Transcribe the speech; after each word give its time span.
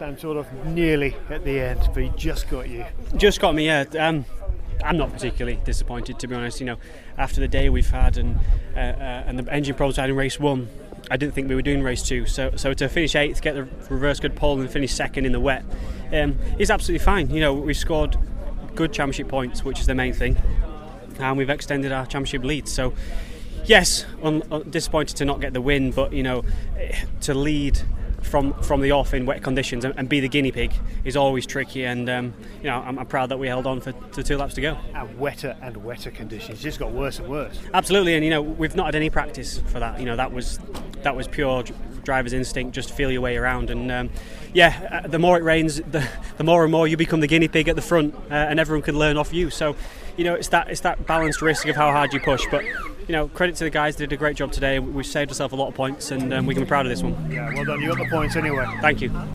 Sam 0.00 0.18
sort 0.18 0.38
of 0.38 0.50
nearly 0.64 1.14
at 1.28 1.44
the 1.44 1.60
end, 1.60 1.90
but 1.92 2.02
he 2.02 2.10
just 2.16 2.48
got 2.48 2.70
you. 2.70 2.86
Just 3.18 3.38
got 3.38 3.54
me, 3.54 3.66
yeah. 3.66 3.84
Um, 3.98 4.24
I'm 4.82 4.96
not 4.96 5.12
particularly 5.12 5.60
disappointed, 5.66 6.18
to 6.20 6.26
be 6.26 6.34
honest. 6.34 6.58
You 6.58 6.64
know, 6.64 6.76
after 7.18 7.38
the 7.38 7.48
day 7.48 7.68
we've 7.68 7.90
had 7.90 8.16
and 8.16 8.38
uh, 8.74 8.78
uh, 8.78 9.24
and 9.26 9.38
the 9.38 9.52
engine 9.52 9.74
problems 9.74 9.98
had 9.98 10.08
in 10.08 10.16
race 10.16 10.40
one, 10.40 10.70
I 11.10 11.18
didn't 11.18 11.34
think 11.34 11.50
we 11.50 11.54
were 11.54 11.60
doing 11.60 11.82
race 11.82 12.02
two. 12.02 12.24
So 12.24 12.50
so 12.56 12.72
to 12.72 12.88
finish 12.88 13.14
eighth, 13.14 13.42
get 13.42 13.54
the 13.56 13.68
reverse 13.90 14.20
grid 14.20 14.36
pole, 14.36 14.58
and 14.58 14.70
finish 14.70 14.90
second 14.90 15.26
in 15.26 15.32
the 15.32 15.40
wet 15.40 15.66
um, 16.14 16.38
is 16.58 16.70
absolutely 16.70 17.04
fine. 17.04 17.28
You 17.28 17.42
know, 17.42 17.52
we've 17.52 17.76
scored 17.76 18.16
good 18.74 18.94
championship 18.94 19.28
points, 19.28 19.66
which 19.66 19.80
is 19.80 19.86
the 19.86 19.94
main 19.94 20.14
thing, 20.14 20.38
and 21.18 21.36
we've 21.36 21.50
extended 21.50 21.92
our 21.92 22.06
championship 22.06 22.42
lead. 22.42 22.68
So 22.68 22.94
yes, 23.66 24.06
un- 24.22 24.44
un- 24.50 24.70
disappointed 24.70 25.18
to 25.18 25.26
not 25.26 25.42
get 25.42 25.52
the 25.52 25.60
win, 25.60 25.90
but 25.90 26.14
you 26.14 26.22
know, 26.22 26.42
eh, 26.78 27.04
to 27.20 27.34
lead 27.34 27.82
from 28.22 28.54
from 28.62 28.80
the 28.80 28.90
off 28.90 29.14
in 29.14 29.26
wet 29.26 29.42
conditions 29.42 29.84
and, 29.84 29.94
and 29.96 30.08
be 30.08 30.20
the 30.20 30.28
guinea 30.28 30.52
pig 30.52 30.72
is 31.04 31.16
always 31.16 31.46
tricky. 31.46 31.84
And 31.84 32.08
um, 32.08 32.34
you 32.58 32.64
know, 32.64 32.76
I'm, 32.76 32.98
I'm, 32.98 33.06
proud 33.06 33.30
that 33.30 33.38
we 33.38 33.48
held 33.48 33.66
on 33.66 33.80
for 33.80 33.92
to 33.92 34.22
two 34.22 34.36
laps 34.36 34.54
to 34.54 34.60
go. 34.60 34.78
And 34.94 35.18
wetter 35.18 35.56
and 35.62 35.76
wetter 35.78 36.10
conditions 36.10 36.60
it 36.60 36.62
just 36.62 36.78
got 36.78 36.92
worse 36.92 37.18
and 37.18 37.28
worse. 37.28 37.58
Absolutely, 37.74 38.14
and 38.14 38.24
you 38.24 38.30
know, 38.30 38.42
we've 38.42 38.76
not 38.76 38.86
had 38.86 38.94
any 38.94 39.10
practice 39.10 39.58
for 39.66 39.80
that. 39.80 39.98
You 39.98 40.06
know, 40.06 40.16
that 40.16 40.32
was 40.32 40.58
that 41.02 41.16
was 41.16 41.26
pure 41.28 41.64
driver's 42.04 42.32
instinct, 42.32 42.74
just 42.74 42.90
feel 42.90 43.10
your 43.10 43.20
way 43.20 43.36
around. 43.36 43.70
And 43.70 43.90
um, 43.90 44.10
yeah, 44.52 45.02
uh, 45.04 45.08
the 45.08 45.18
more 45.18 45.38
it 45.38 45.44
rains, 45.44 45.76
the, 45.90 46.06
the 46.36 46.44
more 46.44 46.62
and 46.62 46.72
more 46.72 46.88
you 46.88 46.96
become 46.96 47.20
the 47.20 47.26
guinea 47.26 47.48
pig 47.48 47.68
at 47.68 47.76
the 47.76 47.82
front, 47.82 48.14
uh, 48.30 48.34
and 48.34 48.58
everyone 48.58 48.82
can 48.82 48.98
learn 48.98 49.16
off 49.16 49.32
you. 49.32 49.50
So, 49.50 49.76
you 50.16 50.24
know, 50.24 50.34
it's 50.34 50.48
that 50.48 50.68
it's 50.70 50.80
that 50.80 51.06
balanced 51.06 51.42
risk 51.42 51.66
of 51.66 51.76
how 51.76 51.90
hard 51.90 52.12
you 52.12 52.20
push, 52.20 52.44
but 52.50 52.64
you 53.08 53.12
know, 53.12 53.28
credit 53.28 53.56
to 53.56 53.64
the 53.64 53.70
guys. 53.70 53.96
They 53.96 54.04
did 54.06 54.12
a 54.12 54.16
great 54.16 54.36
job 54.36 54.52
today. 54.52 54.78
We've 54.78 55.06
saved 55.06 55.30
ourselves 55.30 55.52
a 55.52 55.56
lot 55.56 55.68
of 55.68 55.74
points, 55.74 56.10
and 56.10 56.32
um, 56.32 56.46
we 56.46 56.54
can 56.54 56.64
be 56.64 56.68
proud 56.68 56.86
of 56.86 56.90
this 56.90 57.02
one. 57.02 57.30
Yeah, 57.30 57.52
well 57.54 57.64
done. 57.64 57.80
You 57.80 57.88
got 57.88 57.98
the 57.98 58.08
points 58.10 58.36
anyway. 58.36 58.66
Thank 58.80 59.00
you. 59.00 59.10